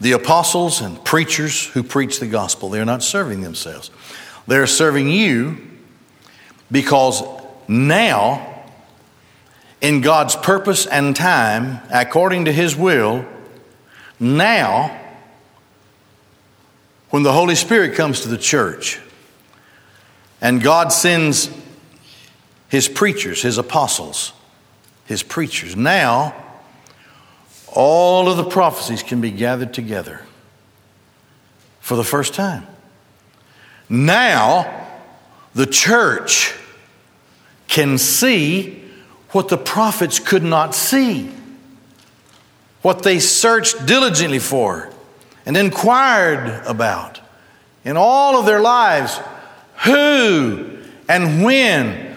[0.01, 3.91] The apostles and preachers who preach the gospel, they're not serving themselves.
[4.47, 5.74] They're serving you
[6.71, 7.23] because
[7.69, 8.65] now,
[9.81, 13.25] in God's purpose and time, according to His will,
[14.21, 15.01] now,
[17.11, 19.01] when the Holy Spirit comes to the church,
[20.41, 21.49] and God sends
[22.69, 24.33] his preachers, his apostles,
[25.07, 25.77] his preachers.
[25.77, 26.35] Now,
[27.73, 30.23] all of the prophecies can be gathered together
[31.81, 32.67] for the first time.
[33.89, 34.84] Now,
[35.55, 36.55] the church
[37.69, 38.83] can see
[39.31, 41.31] what the prophets could not see,
[42.83, 44.91] what they searched diligently for
[45.47, 47.21] and inquired about
[47.85, 49.19] in all of their lives.
[49.85, 52.17] Who and when?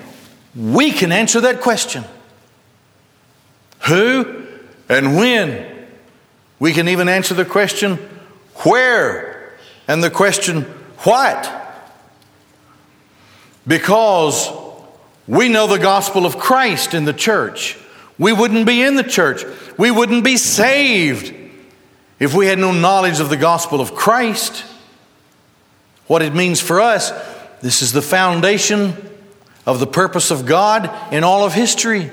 [0.56, 2.04] We can answer that question.
[3.88, 4.46] Who
[4.90, 5.88] and when?
[6.60, 7.98] We can even answer the question,
[8.64, 9.54] where?
[9.88, 10.64] And the question,
[11.00, 11.67] what?
[13.68, 14.50] Because
[15.28, 17.78] we know the gospel of Christ in the church.
[18.18, 19.44] We wouldn't be in the church.
[19.78, 21.34] We wouldn't be saved
[22.20, 24.64] if we had no knowledge of the gospel of Christ.
[26.08, 27.12] What it means for us,
[27.62, 28.94] this is the foundation
[29.66, 32.10] of the purpose of God in all of history.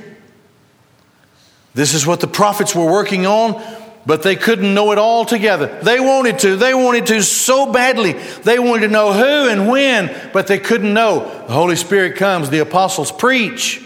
[1.75, 3.63] This is what the prophets were working on
[4.07, 5.79] but they couldn't know it all together.
[5.83, 6.57] They wanted to.
[6.57, 8.13] They wanted to so badly.
[8.13, 11.21] They wanted to know who and when, but they couldn't know.
[11.47, 13.83] The Holy Spirit comes, the apostles preach.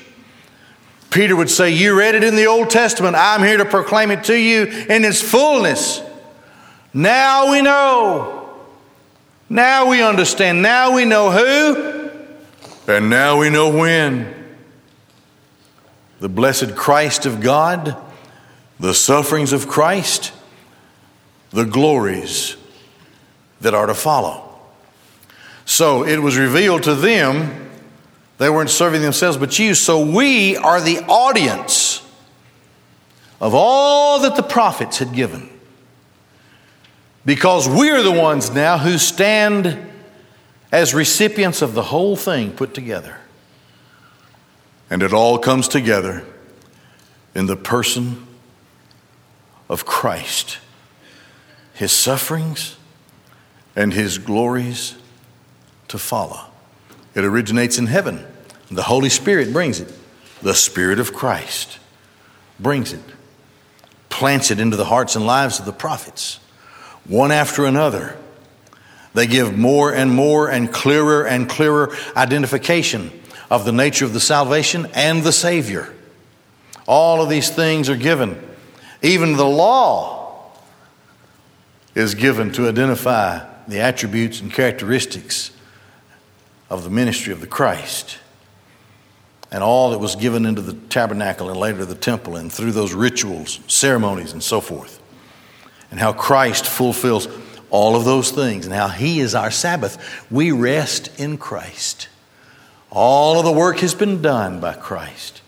[1.10, 3.16] Peter would say, You read it in the Old Testament.
[3.16, 6.02] I'm here to proclaim it to you in its fullness.
[6.92, 8.34] Now we know.
[9.48, 10.62] Now we understand.
[10.62, 12.10] Now we know who,
[12.92, 14.34] and now we know when.
[16.20, 17.96] The blessed Christ of God
[18.80, 20.32] the sufferings of Christ,
[21.50, 22.56] the glories
[23.60, 24.44] that are to follow.
[25.64, 27.70] So it was revealed to them,
[28.38, 29.74] they weren't serving themselves but you.
[29.74, 32.06] So we are the audience
[33.40, 35.50] of all that the prophets had given.
[37.24, 39.76] Because we're the ones now who stand
[40.70, 43.18] as recipients of the whole thing put together.
[44.88, 46.24] And it all comes together
[47.34, 48.27] in the person
[49.68, 50.58] of Christ,
[51.74, 52.76] his sufferings
[53.76, 54.96] and his glories
[55.88, 56.40] to follow.
[57.14, 58.26] It originates in heaven.
[58.70, 59.92] The Holy Spirit brings it.
[60.42, 61.78] The Spirit of Christ
[62.60, 63.02] brings it,
[64.08, 66.38] plants it into the hearts and lives of the prophets,
[67.04, 68.16] one after another.
[69.14, 73.10] They give more and more and clearer and clearer identification
[73.50, 75.92] of the nature of the salvation and the Savior.
[76.86, 78.47] All of these things are given
[79.02, 80.52] even the law
[81.94, 85.50] is given to identify the attributes and characteristics
[86.70, 88.18] of the ministry of the Christ.
[89.50, 92.92] And all that was given into the tabernacle and later the temple, and through those
[92.92, 95.00] rituals, ceremonies, and so forth.
[95.90, 97.28] And how Christ fulfills
[97.70, 100.26] all of those things, and how He is our Sabbath.
[100.30, 102.08] We rest in Christ.
[102.90, 105.40] All of the work has been done by Christ,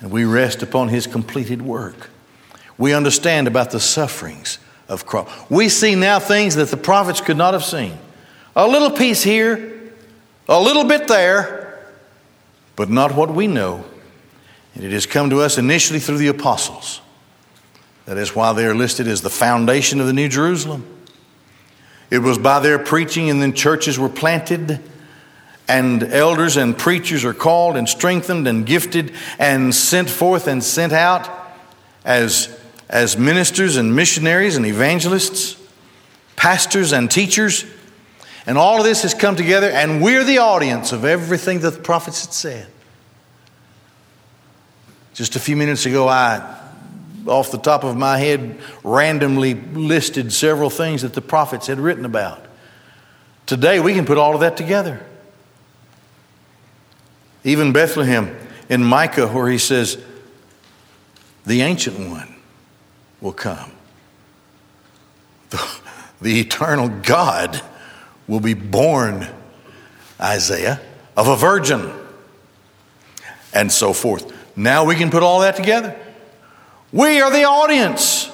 [0.00, 2.10] and we rest upon His completed work
[2.78, 5.28] we understand about the sufferings of Christ.
[5.50, 7.98] We see now things that the prophets could not have seen.
[8.56, 9.92] A little piece here,
[10.48, 11.84] a little bit there,
[12.76, 13.84] but not what we know.
[14.74, 17.00] And it has come to us initially through the apostles.
[18.06, 20.86] That is why they are listed as the foundation of the New Jerusalem.
[22.10, 24.80] It was by their preaching, and then churches were planted,
[25.68, 30.94] and elders and preachers are called and strengthened and gifted and sent forth and sent
[30.94, 31.28] out
[32.04, 32.57] as
[32.88, 35.56] as ministers and missionaries and evangelists,
[36.36, 37.64] pastors and teachers.
[38.46, 41.80] And all of this has come together, and we're the audience of everything that the
[41.80, 42.66] prophets had said.
[45.12, 46.58] Just a few minutes ago, I,
[47.26, 52.06] off the top of my head, randomly listed several things that the prophets had written
[52.06, 52.46] about.
[53.44, 55.04] Today, we can put all of that together.
[57.44, 58.34] Even Bethlehem
[58.68, 59.98] in Micah, where he says,
[61.44, 62.37] the ancient one
[63.20, 63.72] will come.
[65.50, 65.76] The,
[66.20, 67.60] the eternal God
[68.26, 69.28] will be born,
[70.20, 70.80] Isaiah,
[71.16, 71.90] of a virgin,
[73.52, 74.32] and so forth.
[74.56, 75.96] Now we can put all that together.
[76.92, 78.30] We are the audience.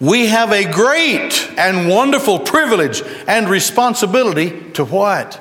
[0.00, 5.40] We have a great and wonderful privilege and responsibility to what?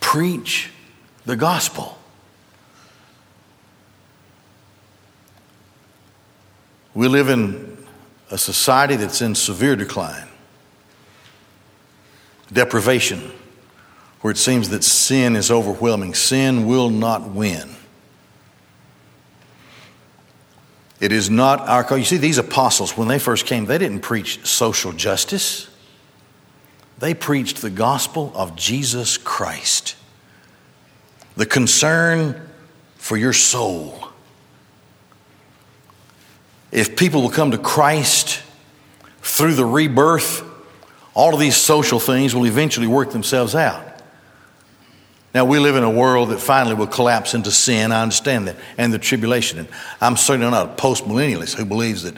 [0.00, 0.70] Preach
[1.26, 1.95] the gospel.
[6.96, 7.76] We live in
[8.30, 10.28] a society that's in severe decline,
[12.50, 13.32] deprivation,
[14.22, 16.14] where it seems that sin is overwhelming.
[16.14, 17.68] Sin will not win.
[20.98, 21.98] It is not our call.
[21.98, 25.68] You see, these apostles, when they first came, they didn't preach social justice.
[26.96, 29.96] They preached the gospel of Jesus Christ,
[31.36, 32.48] the concern
[32.96, 34.05] for your soul
[36.72, 38.42] if people will come to Christ
[39.22, 40.42] through the rebirth,
[41.14, 43.84] all of these social things will eventually work themselves out.
[45.34, 47.92] Now, we live in a world that finally will collapse into sin.
[47.92, 48.56] I understand that.
[48.78, 49.58] And the tribulation.
[49.58, 49.68] And
[50.00, 52.16] I'm certainly not a postmillennialist who believes that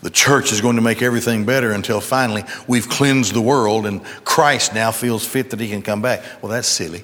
[0.00, 4.04] the church is going to make everything better until finally we've cleansed the world and
[4.24, 6.22] Christ now feels fit that he can come back.
[6.40, 7.02] Well, that's silly.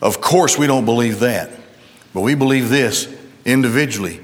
[0.00, 1.50] Of course, we don't believe that.
[2.14, 4.20] But we believe this individually.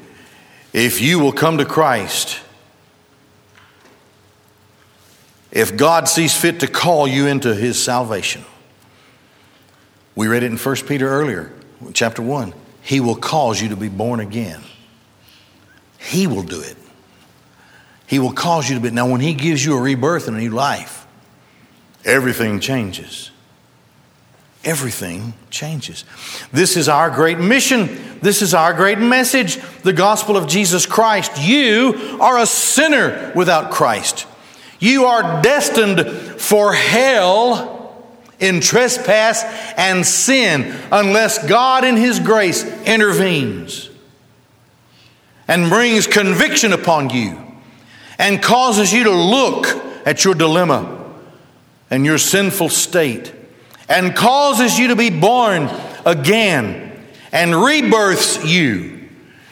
[0.74, 2.40] If you will come to Christ,
[5.52, 8.44] if God sees fit to call you into his salvation,
[10.16, 11.52] we read it in 1 Peter earlier,
[11.92, 12.52] chapter 1.
[12.82, 14.62] He will cause you to be born again.
[15.96, 16.76] He will do it.
[18.08, 18.90] He will cause you to be.
[18.90, 21.06] Now, when He gives you a rebirth and a new life,
[22.04, 23.30] everything changes.
[24.64, 26.04] Everything changes.
[26.52, 28.18] This is our great mission.
[28.20, 31.32] This is our great message the gospel of Jesus Christ.
[31.38, 34.26] You are a sinner without Christ.
[34.78, 36.08] You are destined
[36.40, 37.94] for hell
[38.40, 39.42] in trespass
[39.76, 43.90] and sin unless God, in His grace, intervenes
[45.46, 47.38] and brings conviction upon you
[48.18, 49.66] and causes you to look
[50.06, 51.12] at your dilemma
[51.90, 53.32] and your sinful state
[53.88, 55.70] and causes you to be born
[56.06, 59.08] again and rebirths you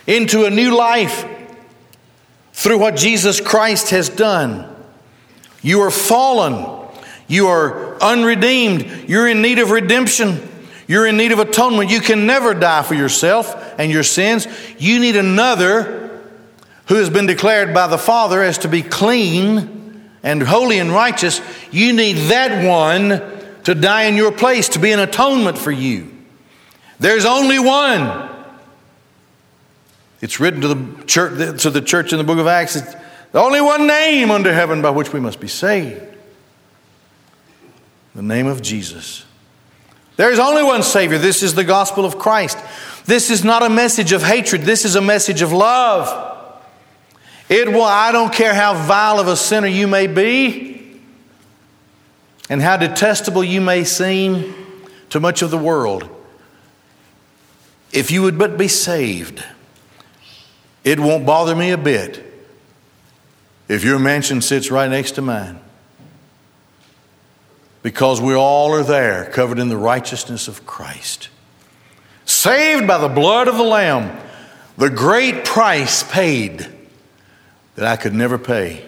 [0.06, 1.26] into a new life
[2.52, 4.68] through what Jesus Christ has done.
[5.62, 6.88] You are fallen.
[7.28, 9.08] You are unredeemed.
[9.08, 10.48] You're in need of redemption.
[10.86, 11.90] You're in need of atonement.
[11.90, 14.46] You can never die for yourself and your sins.
[14.78, 16.20] You need another
[16.86, 21.40] who has been declared by the Father as to be clean and holy and righteous.
[21.70, 26.10] You need that one to die in your place, to be an atonement for you.
[26.98, 28.30] There's only one.
[30.20, 32.76] It's written to the church, to the church in the book of Acts.
[32.76, 32.94] It's
[33.32, 36.00] the only one name under heaven by which we must be saved.
[38.14, 39.24] The name of Jesus.
[40.16, 41.18] There is only one Savior.
[41.18, 42.58] This is the gospel of Christ.
[43.06, 44.62] This is not a message of hatred.
[44.62, 46.30] This is a message of love.
[47.48, 50.71] It will, I don't care how vile of a sinner you may be
[52.52, 54.54] and how detestable you may seem
[55.08, 56.06] to much of the world.
[57.92, 59.42] If you would but be saved,
[60.84, 62.22] it won't bother me a bit
[63.68, 65.60] if your mansion sits right next to mine
[67.82, 71.30] because we all are there, covered in the righteousness of Christ.
[72.26, 74.14] Saved by the blood of the Lamb,
[74.76, 76.66] the great price paid
[77.76, 78.84] that I could never pay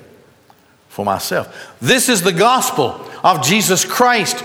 [0.91, 1.75] for myself.
[1.81, 4.45] This is the gospel of Jesus Christ.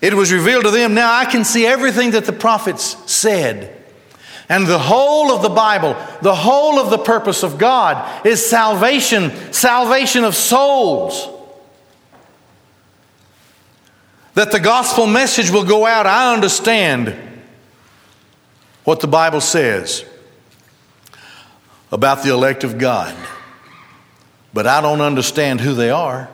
[0.00, 0.94] It was revealed to them.
[0.94, 3.76] Now I can see everything that the prophets said.
[4.48, 9.52] And the whole of the Bible, the whole of the purpose of God is salvation,
[9.52, 11.28] salvation of souls
[14.32, 16.06] that the gospel message will go out.
[16.06, 17.14] I understand
[18.84, 20.04] what the Bible says
[21.90, 23.16] about the elect of God,
[24.54, 26.30] but I don't understand who they are.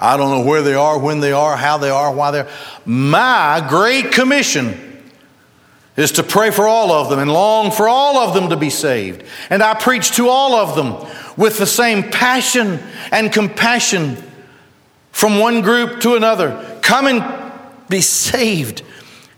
[0.00, 2.48] I don't know where they are, when they are, how they are, why they're.
[2.84, 5.02] My great commission
[5.96, 8.70] is to pray for all of them and long for all of them to be
[8.70, 9.22] saved.
[9.50, 12.80] And I preach to all of them with the same passion
[13.12, 14.16] and compassion
[15.12, 16.78] from one group to another.
[16.82, 17.52] Come and
[17.88, 18.82] be saved.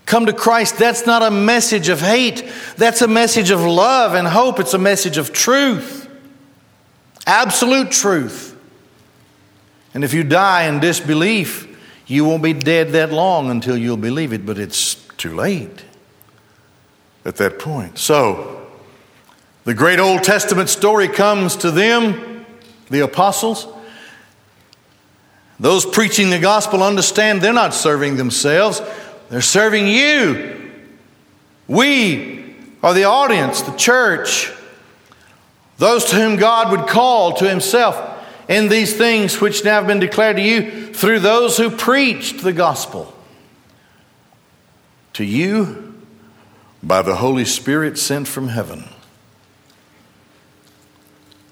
[0.07, 0.79] Come to Christ.
[0.79, 2.51] That's not a message of hate.
[2.77, 4.59] That's a message of love and hope.
[4.59, 6.09] It's a message of truth.
[7.27, 8.56] Absolute truth.
[9.93, 11.67] And if you die in disbelief,
[12.07, 15.83] you won't be dead that long until you'll believe it, but it's too late
[17.25, 17.97] at that point.
[17.97, 18.65] So,
[19.65, 22.45] the great Old Testament story comes to them,
[22.89, 23.67] the apostles.
[25.59, 28.81] Those preaching the gospel understand they're not serving themselves,
[29.29, 30.71] they're serving you.
[31.67, 34.53] We are the audience, the church,
[35.79, 38.16] those to whom God would call to Himself
[38.47, 42.53] in these things which now have been declared to you through those who preached the
[42.53, 43.13] gospel.
[45.13, 45.95] To you,
[46.81, 48.85] by the Holy Spirit sent from heaven.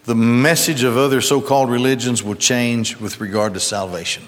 [0.05, 4.27] The message of other so called religions will change with regard to salvation.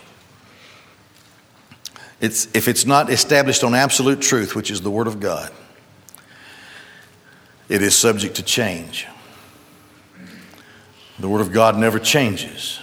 [2.19, 5.51] It's, if it's not established on absolute truth, which is the Word of God,
[7.69, 9.05] it is subject to change.
[11.19, 12.79] The Word of God never changes,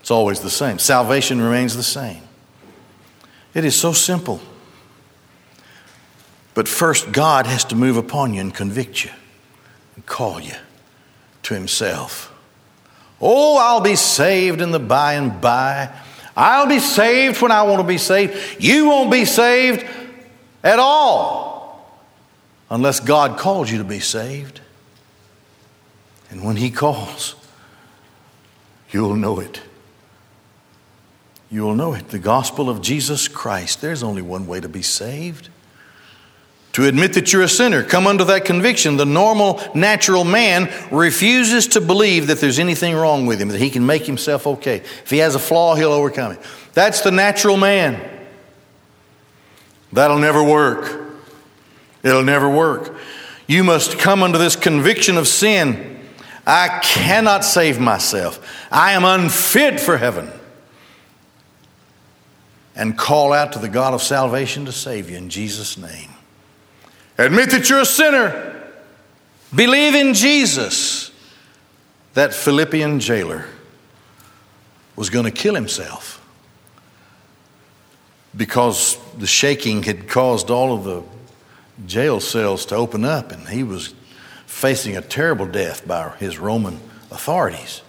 [0.00, 0.78] it's always the same.
[0.78, 2.22] Salvation remains the same.
[3.54, 4.40] It is so simple.
[6.54, 9.10] But first, God has to move upon you and convict you
[9.94, 10.54] and call you
[11.44, 12.34] to Himself.
[13.20, 15.92] Oh, I'll be saved in the by and by.
[16.36, 18.62] I'll be saved when I want to be saved.
[18.62, 19.84] You won't be saved
[20.62, 21.98] at all
[22.70, 24.60] unless God calls you to be saved.
[26.30, 27.34] And when He calls,
[28.90, 29.62] you'll know it.
[31.50, 32.08] You will know it.
[32.08, 33.80] The gospel of Jesus Christ.
[33.80, 35.48] There's only one way to be saved.
[36.72, 38.98] To admit that you're a sinner, come under that conviction.
[38.98, 43.70] The normal, natural man refuses to believe that there's anything wrong with him, that he
[43.70, 44.76] can make himself okay.
[44.76, 46.40] If he has a flaw, he'll overcome it.
[46.74, 48.00] That's the natural man.
[49.92, 51.00] That'll never work.
[52.02, 52.94] It'll never work.
[53.46, 55.97] You must come under this conviction of sin.
[56.48, 58.40] I cannot save myself.
[58.72, 60.30] I am unfit for heaven
[62.74, 66.08] and call out to the God of salvation to save you in Jesus' name.
[67.18, 68.66] Admit that you're a sinner.
[69.54, 71.10] Believe in Jesus.
[72.14, 73.44] That Philippian jailer
[74.96, 76.24] was going to kill himself
[78.34, 81.02] because the shaking had caused all of the
[81.86, 83.92] jail cells to open up, and he was
[84.48, 86.80] facing a terrible death by his Roman
[87.10, 87.82] authorities.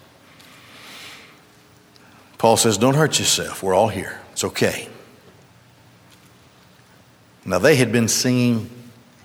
[2.37, 3.63] Paul says, Don't hurt yourself.
[3.63, 4.19] We're all here.
[4.33, 4.89] It's okay.
[7.45, 8.69] Now, they had been singing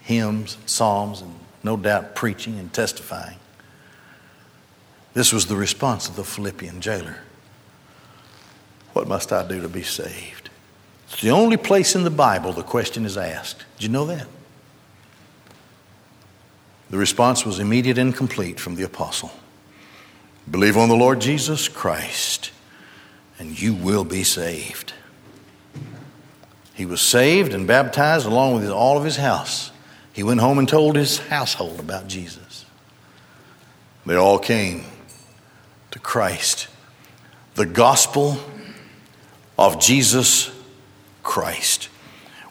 [0.03, 3.39] hymns, psalms, and no doubt preaching and testifying.
[5.13, 7.19] This was the response of the Philippian jailer
[8.93, 10.51] What must I do to be saved?
[11.09, 13.65] It's the only place in the Bible the question is asked.
[13.77, 14.27] Did you know that?
[16.91, 19.33] The response was immediate and complete from the apostle
[20.51, 22.51] Believe on the Lord Jesus Christ,
[23.39, 24.93] and you will be saved.
[26.75, 29.71] He was saved and baptized along with all of his house.
[30.13, 32.67] He went home and told his household about Jesus.
[34.05, 34.85] They all came
[35.93, 36.69] to Christ.
[37.55, 38.39] The gospel
[39.59, 40.51] of Jesus
[41.23, 41.89] Christ.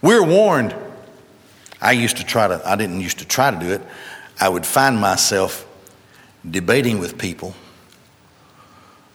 [0.02, 0.74] We're warned.
[1.80, 3.82] I used to try to, I didn't used to try to do it.
[4.44, 5.66] I would find myself
[6.52, 7.56] debating with people,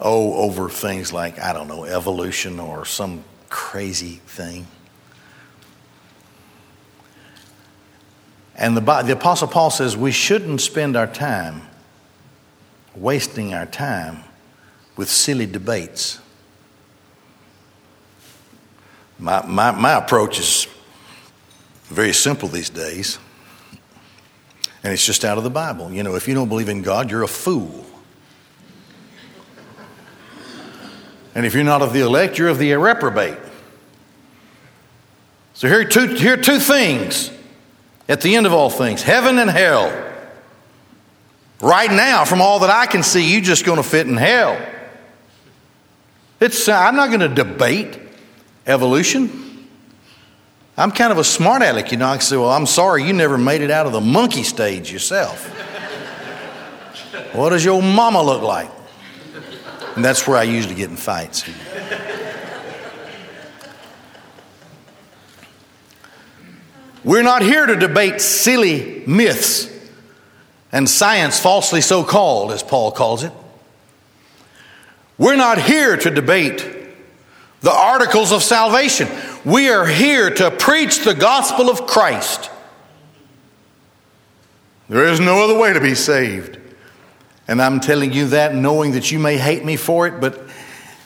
[0.01, 4.66] oh, over things like, I don't know, evolution or some crazy thing.
[8.55, 11.61] And the, the Apostle Paul says we shouldn't spend our time
[12.97, 14.24] wasting our time
[14.97, 16.20] with silly debates.
[19.18, 20.66] My, my, my approach is
[21.89, 23.18] very simple these days,
[24.89, 25.93] and it's just out of the Bible.
[25.93, 27.84] You know, if you don't believe in God, you're a fool.
[31.34, 33.36] And if you're not of the elect, you're of the reprobate.
[35.53, 37.30] So here are two, here are two things
[38.09, 39.93] at the end of all things heaven and hell.
[41.61, 44.59] Right now, from all that I can see, you're just going to fit in hell.
[46.41, 48.01] It's, I'm not going to debate
[48.66, 49.47] evolution.
[50.79, 52.07] I'm kind of a smart aleck, you know.
[52.07, 54.93] I can say, well, I'm sorry, you never made it out of the monkey stage
[54.93, 55.45] yourself.
[57.35, 58.70] what does your mama look like?
[59.97, 61.43] And that's where I usually get in fights.
[67.03, 69.68] We're not here to debate silly myths
[70.70, 73.33] and science falsely so called, as Paul calls it.
[75.16, 76.64] We're not here to debate
[77.62, 79.09] the articles of salvation.
[79.49, 82.51] We are here to preach the gospel of Christ.
[84.88, 86.59] There is no other way to be saved.
[87.46, 90.49] And I'm telling you that knowing that you may hate me for it, but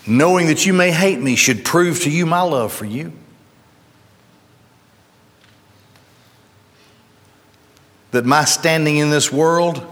[0.07, 3.13] knowing that you may hate me should prove to you my love for you.
[8.13, 9.85] that my standing in this world,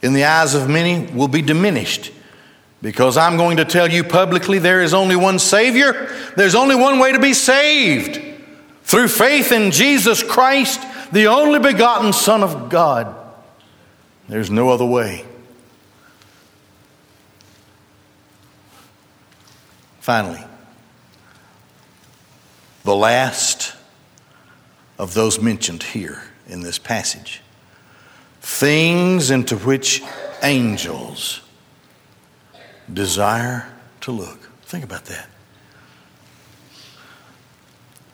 [0.00, 2.12] in the eyes of many, will be diminished.
[2.82, 6.98] Because I'm going to tell you publicly there is only one Savior, there's only one
[6.98, 8.20] way to be saved
[8.84, 10.80] through faith in Jesus Christ,
[11.12, 13.14] the only begotten Son of God.
[14.28, 15.24] There's no other way.
[20.00, 20.44] Finally,
[22.84, 23.74] the last
[24.98, 27.42] of those mentioned here in this passage.
[28.40, 30.02] Things into which
[30.42, 31.40] angels
[32.92, 33.66] desire
[34.02, 34.50] to look.
[34.62, 35.28] Think about that.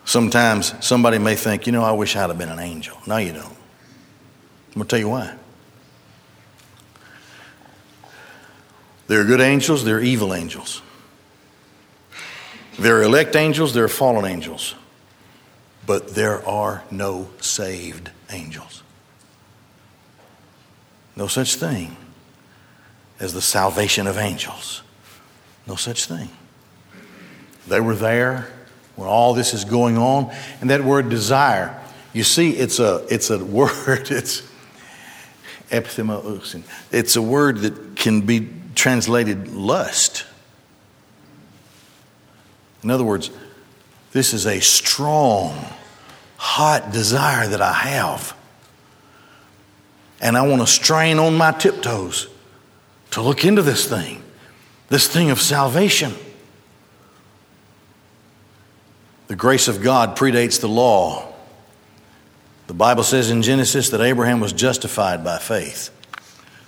[0.04, 2.98] Sometimes somebody may think, you know, I wish I'd have been an angel.
[3.06, 3.44] No, you don't.
[3.44, 5.34] I'm going to tell you why.
[9.06, 10.82] There are good angels, there are evil angels.
[12.78, 14.74] There are elect angels, there are fallen angels.
[15.86, 18.82] But there are no saved angels.
[21.16, 21.96] No such thing
[23.22, 24.82] as the salvation of angels.
[25.66, 26.28] No such thing.
[27.68, 28.50] They were there
[28.96, 30.34] when all this is going on.
[30.60, 31.80] And that word desire,
[32.12, 34.42] you see, it's a, it's a word, it's
[35.70, 40.26] it's a word that can be translated lust.
[42.82, 43.30] In other words,
[44.10, 45.64] this is a strong,
[46.36, 48.36] hot desire that I have.
[50.20, 52.28] And I want to strain on my tiptoes
[53.12, 54.22] to look into this thing,
[54.88, 56.12] this thing of salvation.
[59.28, 61.32] The grace of God predates the law.
[62.66, 65.90] The Bible says in Genesis that Abraham was justified by faith.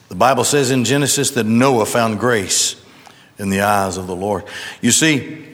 [0.08, 2.76] The Bible says in Genesis that Noah found grace
[3.38, 4.44] in the eyes of the Lord.
[4.80, 5.46] You see,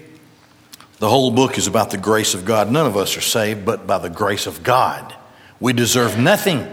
[0.98, 2.70] the whole book is about the grace of God.
[2.70, 5.14] None of us are saved but by the grace of God.
[5.60, 6.66] We deserve nothing.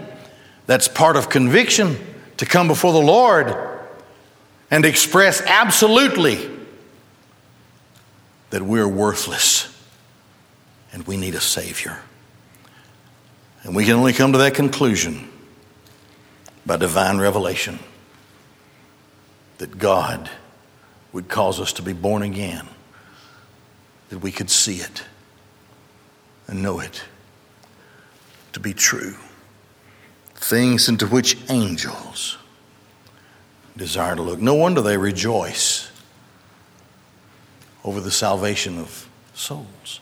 [0.66, 1.96] That's part of conviction
[2.38, 3.67] to come before the Lord
[4.70, 6.50] and express absolutely
[8.50, 9.74] that we're worthless
[10.92, 11.98] and we need a Savior.
[13.62, 15.28] And we can only come to that conclusion
[16.64, 17.78] by divine revelation
[19.58, 20.30] that God
[21.12, 22.66] would cause us to be born again,
[24.08, 25.02] that we could see it
[26.46, 27.02] and know it
[28.52, 29.16] to be true.
[30.34, 32.37] Things into which angels
[33.78, 34.40] desire to look.
[34.40, 35.90] No wonder they rejoice
[37.84, 40.00] over the salvation of souls.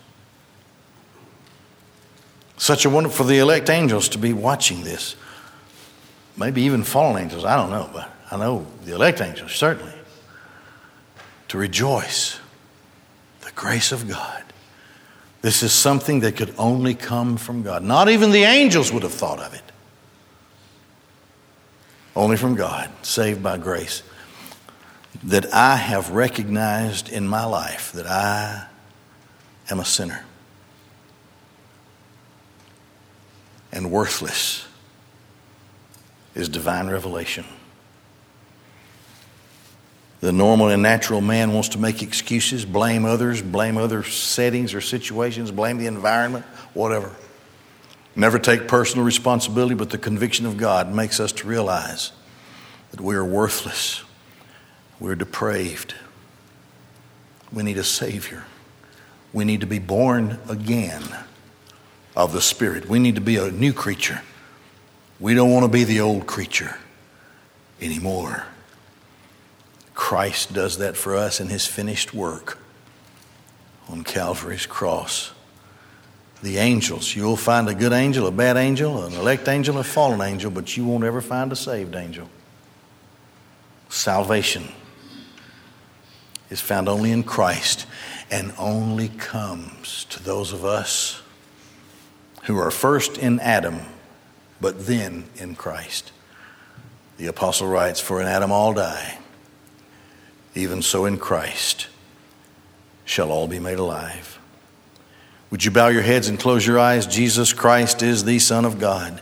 [2.56, 5.14] Such a wonder for the elect angels to be watching this.
[6.36, 9.92] Maybe even fallen angels, I don't know, but I know the elect angels, certainly.
[11.48, 12.40] To rejoice
[13.42, 14.42] the grace of God.
[15.42, 17.82] This is something that could only come from God.
[17.82, 19.62] Not even the angels would have thought of it.
[22.16, 24.02] Only from God, saved by grace.
[25.22, 28.66] That I have recognized in my life that I
[29.70, 30.24] am a sinner.
[33.76, 34.66] and worthless
[36.34, 37.44] is divine revelation.
[40.20, 44.80] The normal and natural man wants to make excuses, blame others, blame other settings or
[44.80, 47.14] situations, blame the environment, whatever.
[48.16, 52.12] Never take personal responsibility, but the conviction of God makes us to realize
[52.90, 54.02] that we are worthless,
[54.98, 55.94] we're depraved,
[57.52, 58.44] we need a Savior,
[59.34, 61.02] we need to be born again
[62.16, 62.88] of the Spirit.
[62.88, 64.22] We need to be a new creature.
[65.20, 66.78] We don't want to be the old creature
[67.80, 68.46] anymore.
[69.94, 72.58] Christ does that for us in his finished work
[73.88, 75.32] on Calvary's cross.
[76.46, 80.20] The angels, you'll find a good angel, a bad angel, an elect angel, a fallen
[80.20, 82.30] angel, but you won't ever find a saved angel.
[83.88, 84.68] Salvation
[86.48, 87.86] is found only in Christ
[88.30, 91.20] and only comes to those of us
[92.44, 93.80] who are first in Adam,
[94.60, 96.12] but then in Christ.
[97.16, 99.18] The apostle writes, For in Adam all die,
[100.54, 101.88] even so in Christ
[103.04, 104.35] shall all be made alive.
[105.50, 107.06] Would you bow your heads and close your eyes?
[107.06, 109.20] Jesus Christ is the Son of God,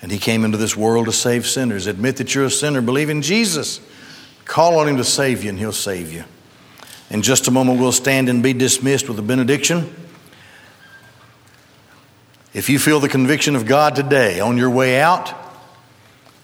[0.00, 1.86] and He came into this world to save sinners.
[1.86, 3.80] Admit that you're a sinner, believe in Jesus,
[4.44, 6.24] call on Him to save you, and He'll save you.
[7.10, 9.94] In just a moment, we'll stand and be dismissed with a benediction.
[12.54, 15.34] If you feel the conviction of God today on your way out,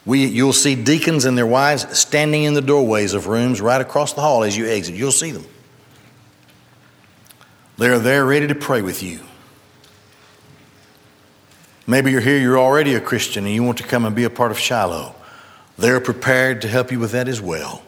[0.06, 4.12] we, you'll see deacons and their wives standing in the doorways of rooms right across
[4.12, 4.94] the hall as you exit.
[4.94, 5.46] You'll see them.
[7.76, 9.20] They're there ready to pray with you.
[11.86, 14.30] Maybe you're here, you're already a Christian, and you want to come and be a
[14.30, 15.14] part of Shiloh.
[15.76, 17.82] They're prepared to help you with that as well.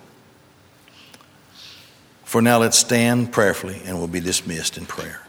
[2.24, 5.25] For now, let's stand prayerfully and we'll be dismissed in prayer.